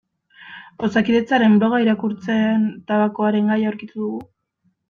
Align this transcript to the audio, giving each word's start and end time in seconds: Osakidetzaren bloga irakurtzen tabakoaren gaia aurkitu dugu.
Osakidetzaren 0.87 1.59
bloga 1.63 1.81
irakurtzen 1.83 2.65
tabakoaren 2.93 3.55
gaia 3.55 3.73
aurkitu 3.75 4.01
dugu. 4.07 4.27